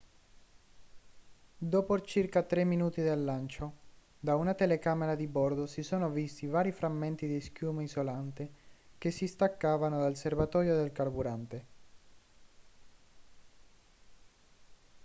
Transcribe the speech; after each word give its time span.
dopo 1.59 2.01
circa 2.01 2.41
3 2.41 2.63
minuti 2.63 3.03
dal 3.03 3.23
lancio 3.23 3.71
da 4.19 4.33
una 4.35 4.55
telecamera 4.55 5.13
di 5.13 5.27
bordo 5.27 5.67
si 5.67 5.83
sono 5.83 6.09
visti 6.09 6.47
vari 6.47 6.71
frammenti 6.71 7.27
di 7.27 7.39
schiuma 7.39 7.83
isolante 7.83 8.49
che 8.97 9.11
si 9.11 9.27
staccavano 9.27 9.99
dal 9.99 10.15
serbatoio 10.17 10.75
del 10.75 10.91
carburante 10.91 11.65